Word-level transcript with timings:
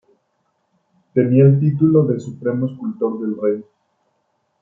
Tenía 1.13 1.43
el 1.43 1.59
título 1.59 2.03
de 2.07 2.19
"Supremo 2.19 2.65
escultor 2.65 3.19
del 3.21 3.39
Rey". 3.39 3.63